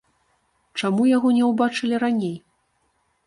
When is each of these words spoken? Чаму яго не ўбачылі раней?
Чаму 0.81 1.03
яго 1.09 1.29
не 1.37 1.43
ўбачылі 1.51 1.95
раней? 2.05 2.35